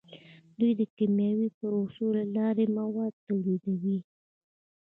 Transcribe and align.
دوی 0.59 0.71
د 0.79 0.81
کیمیاوي 0.95 1.49
پروسو 1.57 2.05
له 2.17 2.23
لارې 2.35 2.65
مواد 2.77 3.13
تولیدوي. 3.27 3.97